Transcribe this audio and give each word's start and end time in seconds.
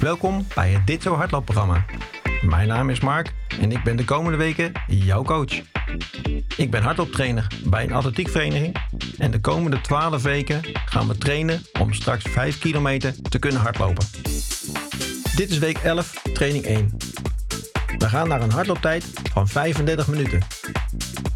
Welkom 0.00 0.46
bij 0.54 0.70
het 0.70 0.86
Dit 0.86 1.02
Zo 1.02 1.14
Hardloopprogramma. 1.14 1.84
Mijn 2.42 2.68
naam 2.68 2.90
is 2.90 3.00
Mark 3.00 3.32
en 3.60 3.72
ik 3.72 3.82
ben 3.82 3.96
de 3.96 4.04
komende 4.04 4.38
weken 4.38 4.72
jouw 4.86 5.22
coach. 5.22 5.60
Ik 6.56 6.70
ben 6.70 6.82
hardlooptrainer 6.82 7.46
bij 7.64 7.84
een 7.84 7.92
atletiekvereniging 7.92 8.76
en 9.18 9.30
de 9.30 9.40
komende 9.40 9.80
12 9.80 10.22
weken 10.22 10.60
gaan 10.84 11.08
we 11.08 11.18
trainen 11.18 11.62
om 11.80 11.92
straks 11.92 12.24
5 12.28 12.58
kilometer 12.58 13.14
te 13.22 13.38
kunnen 13.38 13.60
hardlopen. 13.60 14.06
Dit 15.36 15.50
is 15.50 15.58
week 15.58 15.78
11, 15.78 16.22
training 16.32 16.64
1. 16.64 16.96
We 17.98 18.08
gaan 18.08 18.28
naar 18.28 18.42
een 18.42 18.52
hardlooptijd 18.52 19.04
van 19.32 19.48
35 19.48 20.08
minuten. 20.08 20.40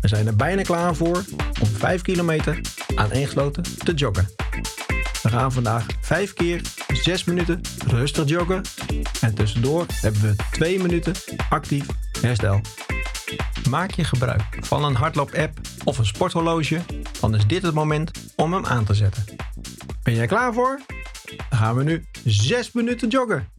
We 0.01 0.09
zijn 0.09 0.27
er 0.27 0.37
bijna 0.37 0.63
klaar 0.63 0.95
voor 0.95 1.25
om 1.61 1.67
5 1.67 2.03
kilometer 2.03 2.61
aaneengesloten 2.95 3.63
te 3.85 3.95
joggen. 3.95 4.29
We 5.23 5.29
gaan 5.29 5.53
vandaag 5.53 5.87
5 6.01 6.33
keer 6.33 6.61
6 7.03 7.25
minuten 7.25 7.61
rustig 7.87 8.29
joggen. 8.29 8.63
En 9.21 9.35
tussendoor 9.35 9.87
hebben 10.01 10.21
we 10.21 10.37
2 10.51 10.79
minuten 10.79 11.15
actief 11.49 11.87
herstel. 12.21 12.61
Maak 13.71 13.91
je 13.91 14.05
gebruik 14.05 14.59
van 14.61 14.85
een 14.85 14.95
hardloop-app 14.95 15.61
of 15.85 15.99
een 15.99 16.07
sporthorloge, 16.07 16.81
dan 17.21 17.35
is 17.35 17.47
dit 17.47 17.63
het 17.63 17.75
moment 17.75 18.11
om 18.37 18.53
hem 18.53 18.67
aan 18.67 18.85
te 18.85 18.95
zetten. 18.95 19.25
Ben 20.03 20.15
jij 20.15 20.27
klaar 20.27 20.53
voor? 20.53 20.81
Dan 21.49 21.59
gaan 21.59 21.77
we 21.77 21.85
nu 21.85 22.05
6 22.25 22.73
minuten 22.73 23.09
joggen. 23.09 23.52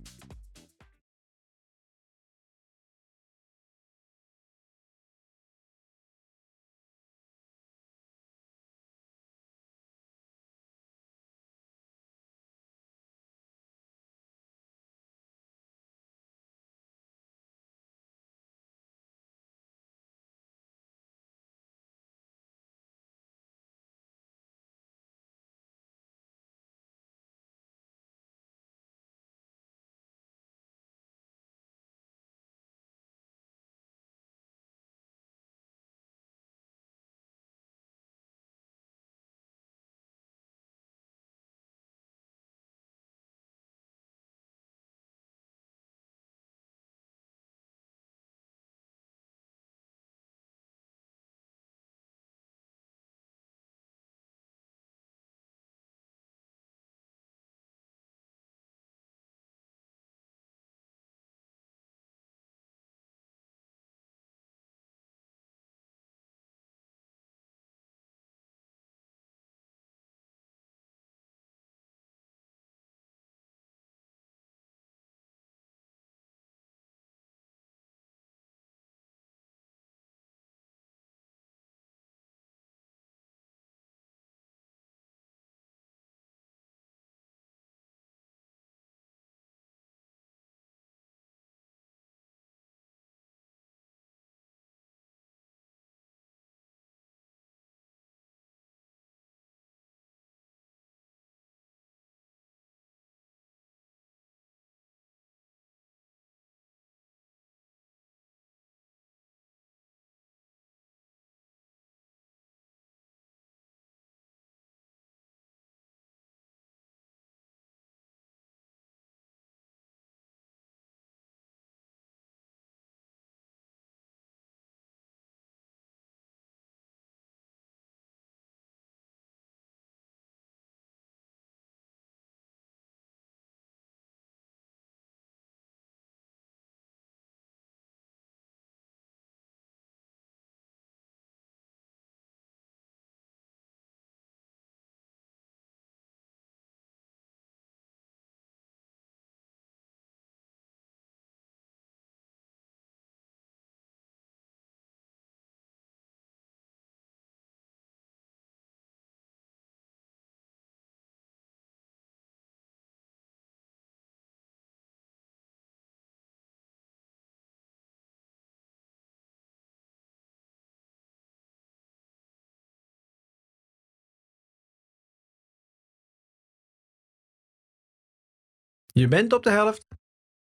Je 178.94 179.08
bent 179.08 179.34
op 179.34 179.44
de 179.44 179.50
helft. 179.50 179.88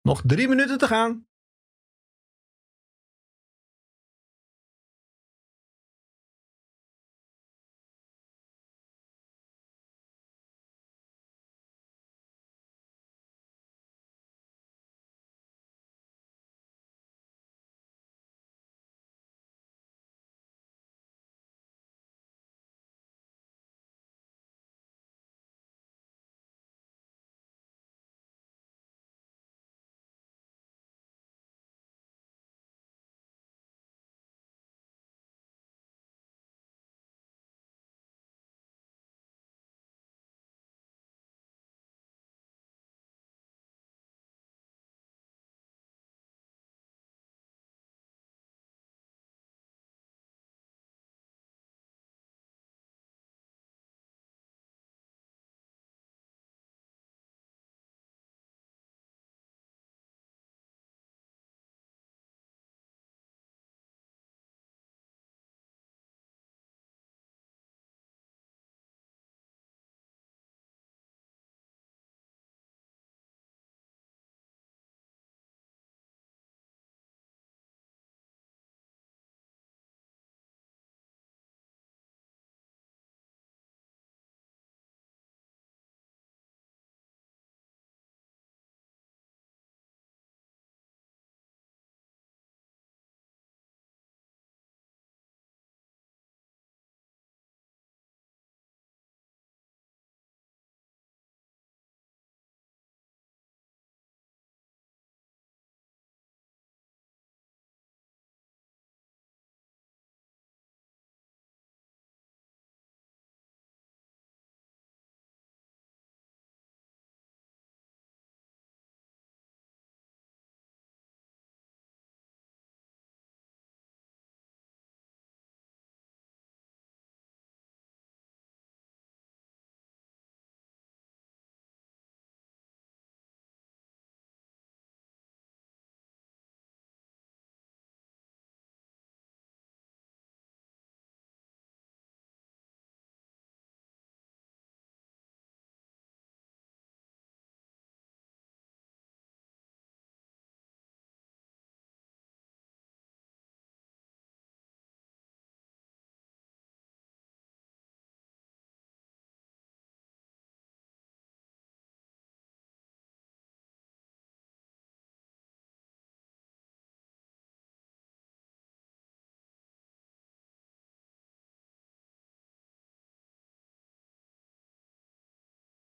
Nog 0.01 0.21
3 0.25 0.47
minuten 0.47 0.77
te 0.77 0.87
gaan. 0.87 1.27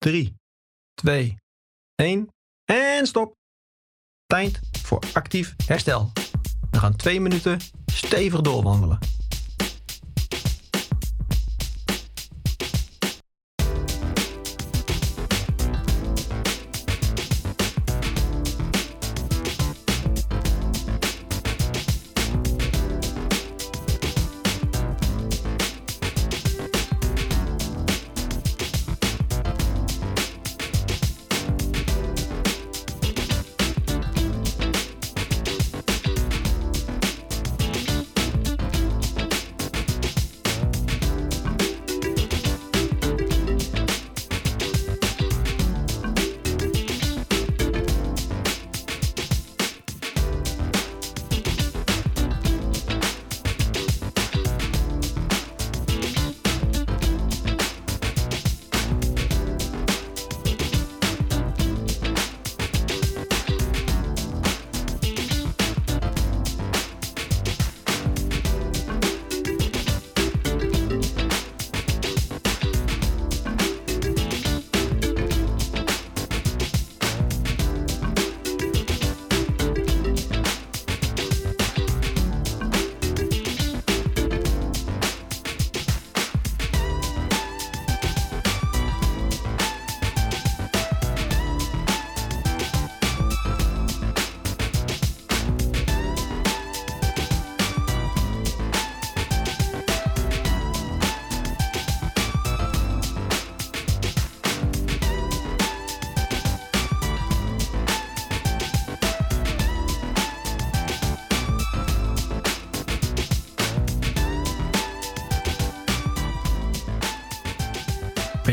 3, 0.05 0.35
2, 0.93 1.37
1 1.95 2.27
en 2.65 3.07
stop. 3.07 3.35
Tijd 4.25 4.59
voor 4.81 5.03
actief 5.13 5.55
herstel. 5.65 6.11
We 6.71 6.77
gaan 6.77 6.95
2 6.95 7.21
minuten 7.21 7.59
stevig 7.85 8.41
doorwandelen. 8.41 8.99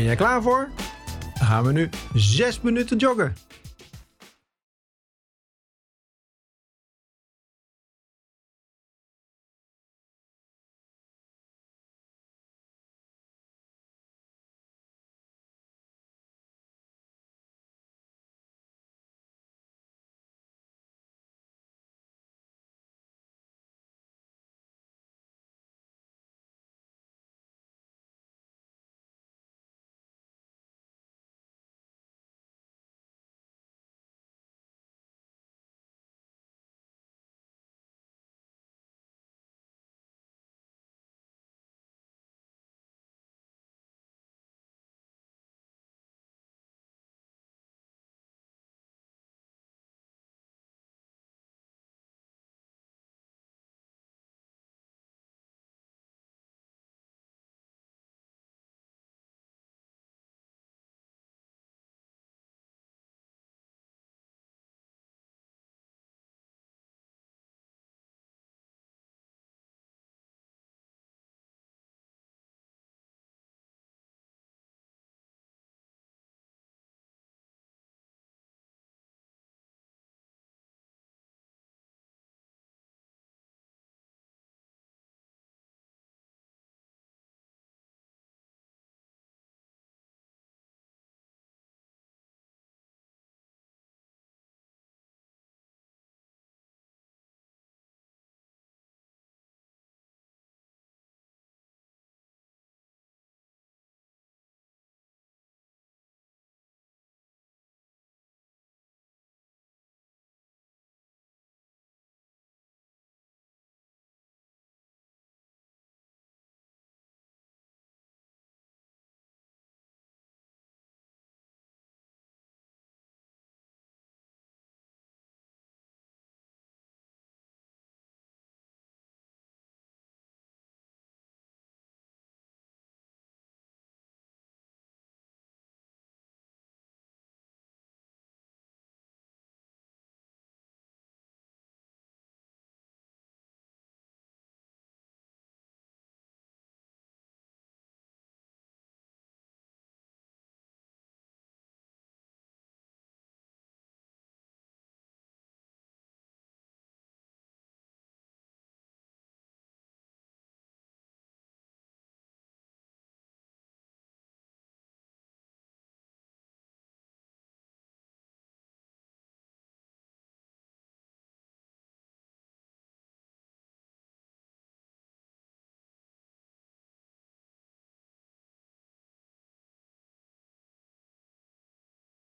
Jij 0.09 0.17
klaar 0.17 0.41
voor? 0.41 0.69
Dan 1.37 1.47
gaan 1.47 1.63
we 1.63 1.71
nu 1.71 1.89
6 2.13 2.61
minuten 2.61 2.97
joggen. 2.97 3.35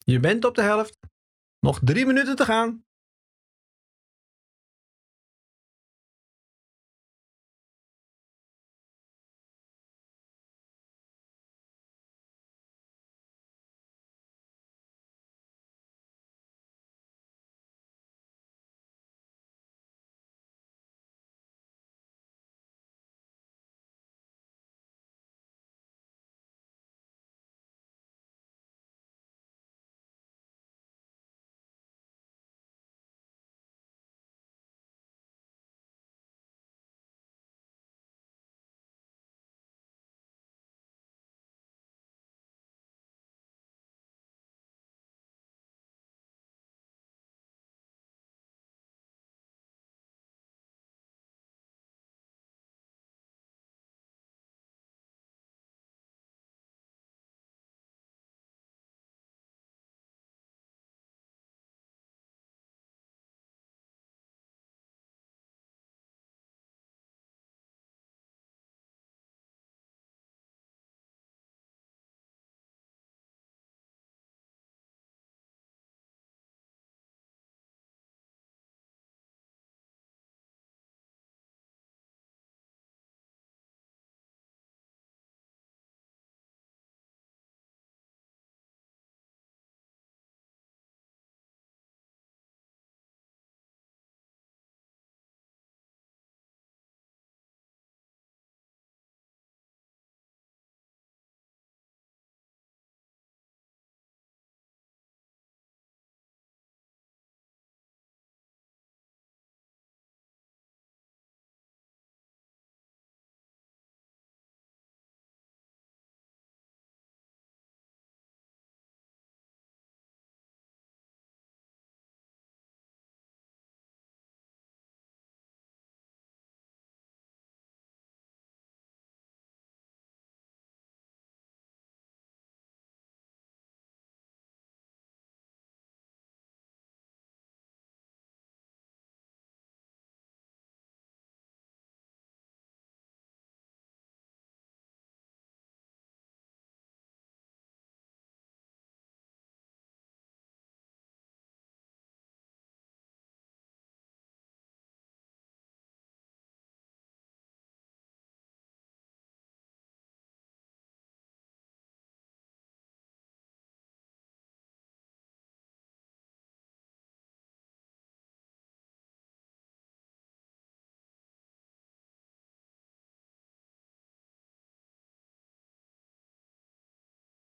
Je 0.03 0.19
bent 0.19 0.45
op 0.45 0.55
de 0.55 0.61
helft. 0.61 0.99
Nog 1.59 1.79
drie 1.83 2.05
minuten 2.05 2.35
te 2.35 2.45
gaan. 2.45 2.85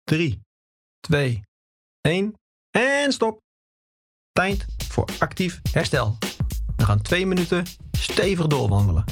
Drie, 0.05 0.41
twee, 0.99 1.41
één 2.01 2.33
en 2.71 3.11
stop. 3.11 3.39
Tijd 4.31 4.65
voor 4.87 5.09
actief 5.19 5.59
herstel. 5.71 6.17
We 6.75 6.83
gaan 6.83 7.01
twee 7.01 7.25
minuten 7.25 7.65
stevig 7.97 8.47
doorwandelen. 8.47 9.03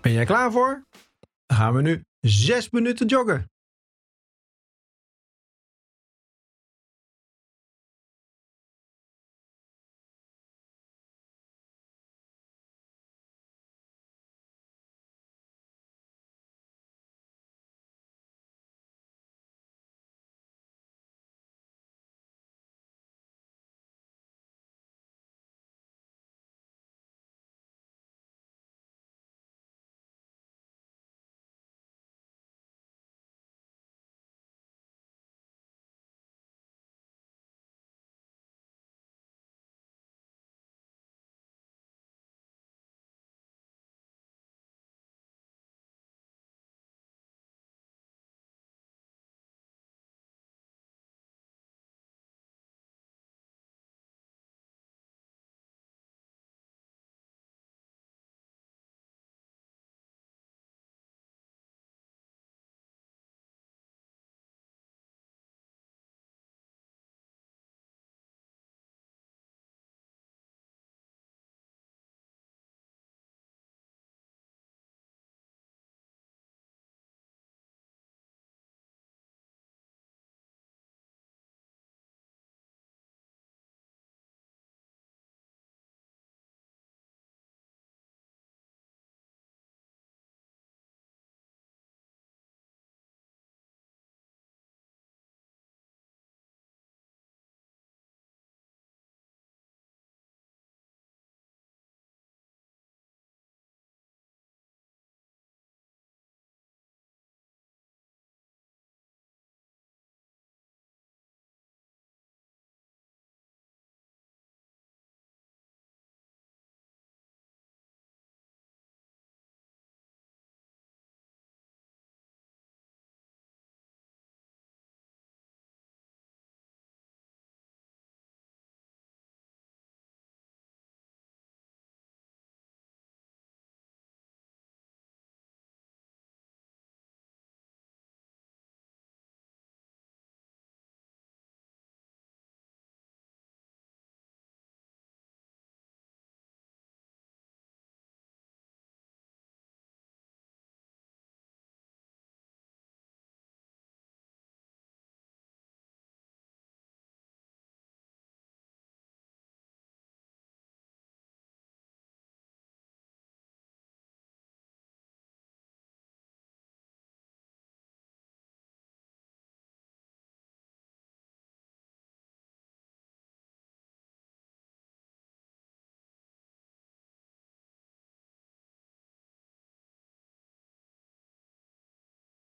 Ben 0.00 0.12
jij 0.12 0.24
klaar 0.24 0.52
voor? 0.52 0.82
Dan 1.46 1.56
gaan 1.56 1.74
we 1.74 1.82
nu 1.82 2.04
6 2.20 2.70
minuten 2.70 3.06
joggen. 3.06 3.50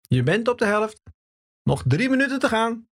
Je 0.08 0.22
bent 0.22 0.48
op 0.48 0.58
de 0.58 0.64
helft. 0.64 1.02
Nog 1.62 1.82
3 1.86 2.08
minuten 2.08 2.38
te 2.38 2.48
gaan. 2.48 2.88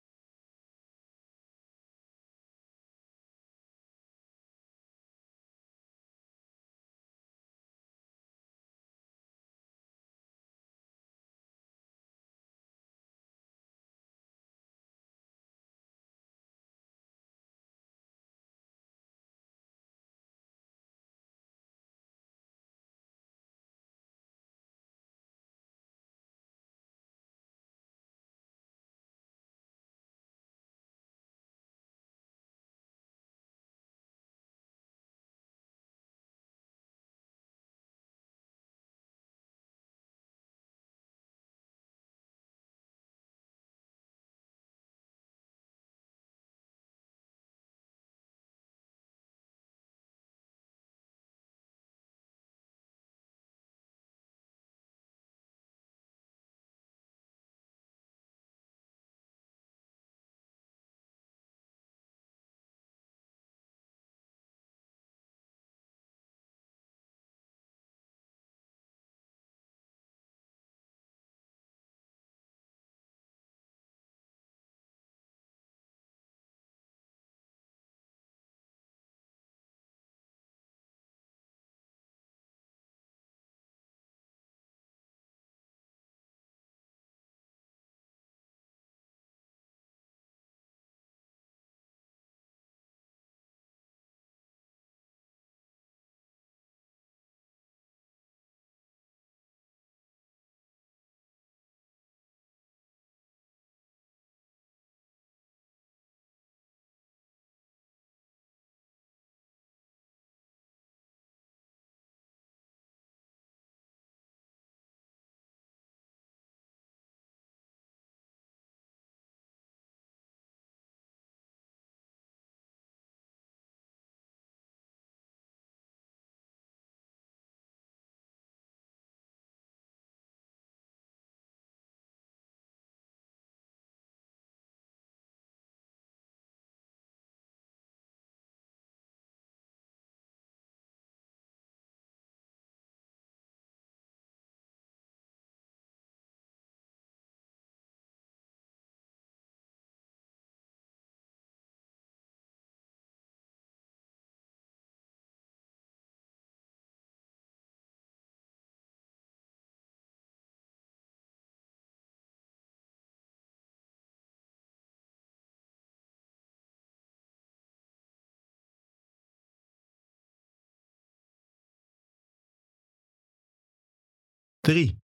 3, 174.68 174.98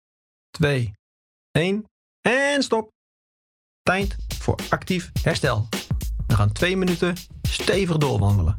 2, 0.50 0.94
1 1.52 1.86
en 2.22 2.64
stop. 2.64 2.92
Tijd 3.82 4.16
voor 4.40 4.60
actief 4.70 5.12
herstel. 5.22 5.68
We 6.28 6.36
gaan 6.36 6.52
2 6.52 6.78
minuten 6.78 7.16
stevig 7.42 7.98
doorwandelen. 7.98 8.56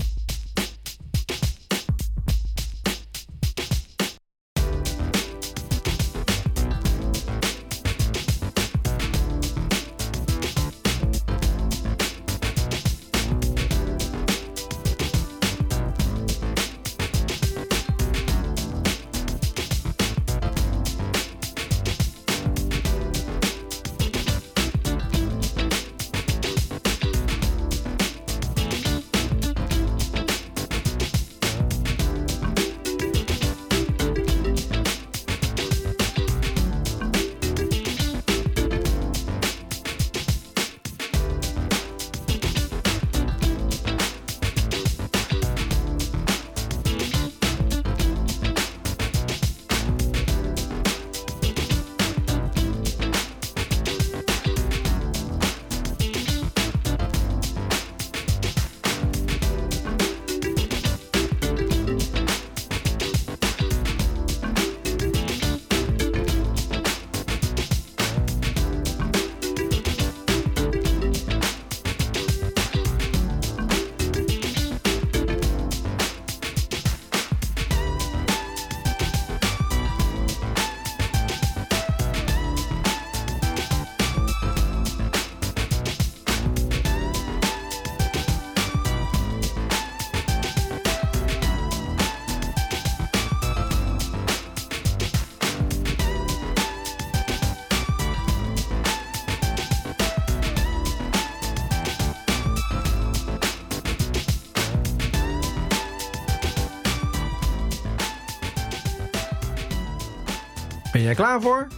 Ben 110.92 111.02
jij 111.02 111.14
klaar 111.14 111.40
voor? 111.40 111.68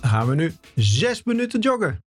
Dan 0.00 0.10
gaan 0.10 0.28
we 0.28 0.34
nu 0.34 0.52
6 0.74 1.22
minuten 1.22 1.60
joggen. 1.60 2.04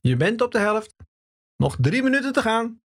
Je 0.00 0.16
bent 0.16 0.42
op 0.42 0.52
de 0.52 0.58
helft. 0.58 0.94
Nog 1.56 1.76
drie 1.80 2.02
minuten 2.02 2.32
te 2.32 2.40
gaan. 2.40 2.82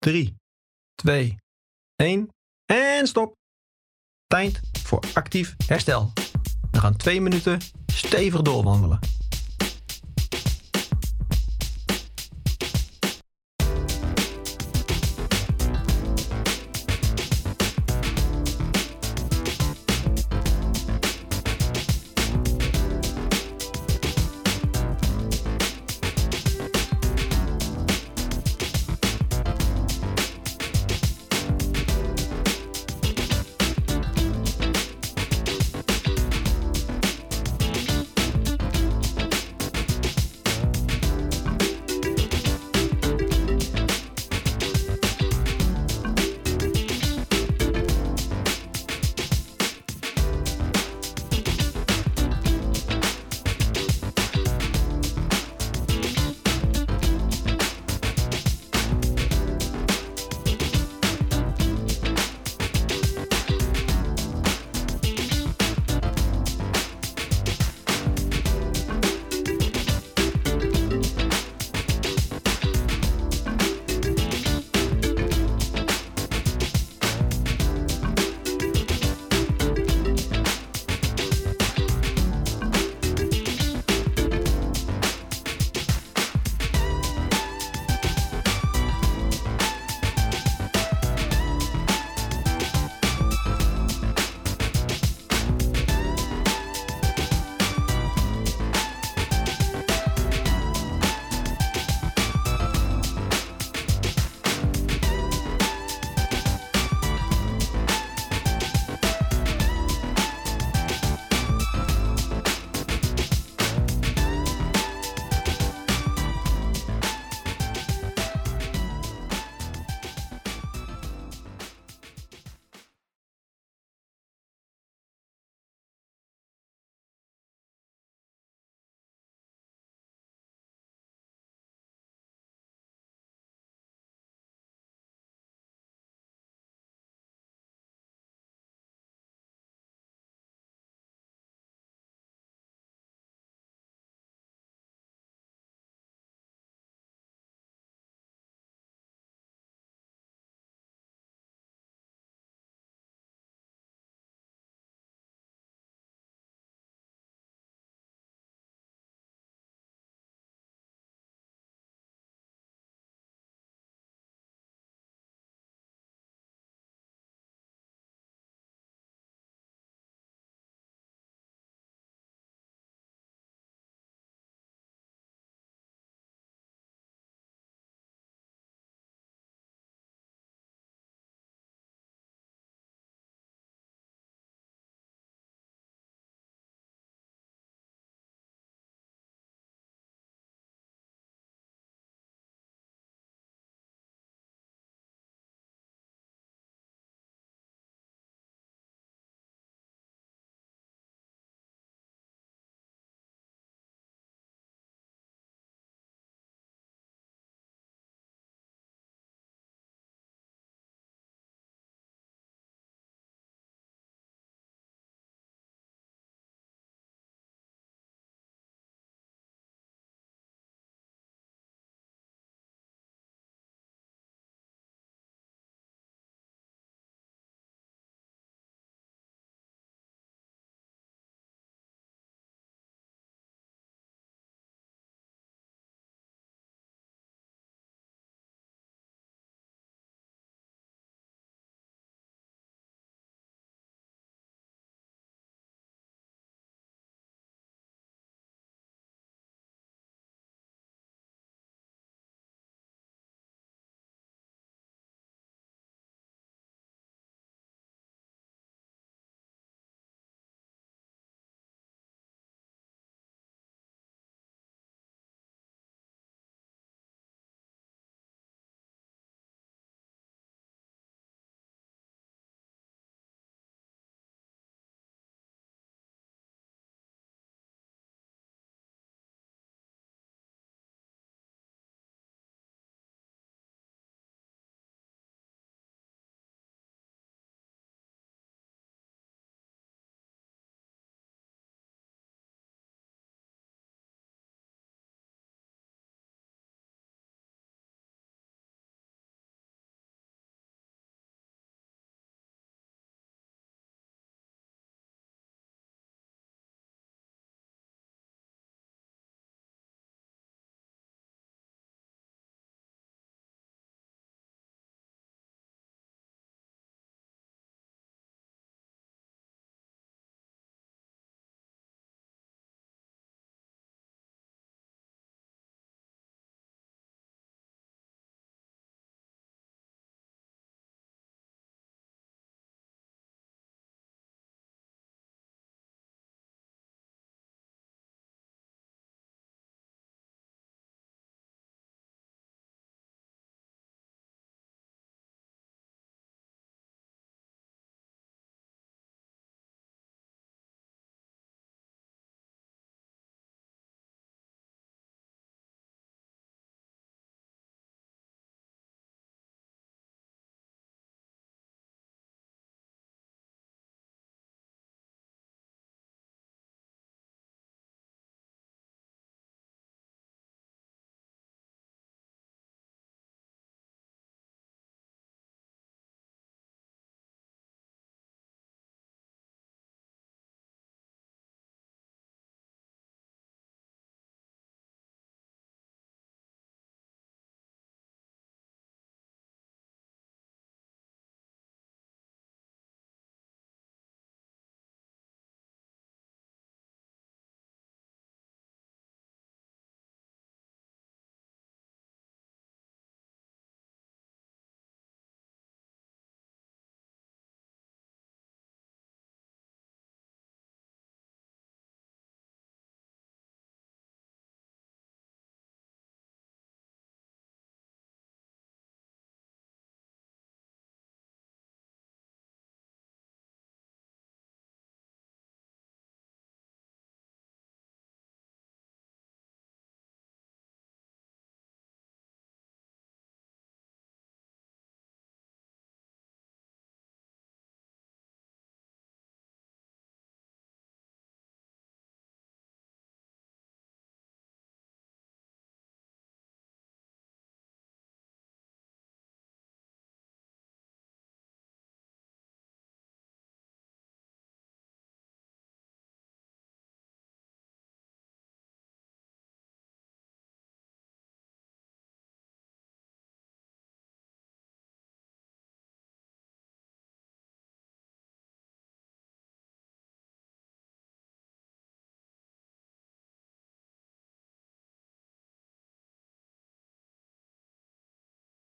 Drie, 0.00 0.36
twee, 0.94 1.36
één 1.96 2.28
en 2.66 3.06
stop. 3.06 3.34
Tijd 4.26 4.60
voor 4.82 5.02
actief 5.14 5.54
herstel. 5.66 6.12
We 6.70 6.78
gaan 6.78 6.96
twee 6.96 7.20
minuten 7.20 7.60
stevig 7.86 8.42
doorwandelen. 8.42 8.98